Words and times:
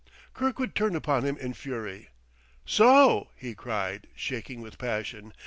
Kirkwood 0.33 0.73
turned 0.73 0.95
upon 0.95 1.25
him 1.25 1.37
in 1.37 1.53
fury. 1.53 2.09
"So!" 2.65 3.27
he 3.35 3.53
cried, 3.53 4.07
shaking 4.15 4.59
with 4.59 4.79
passion. 4.79 5.31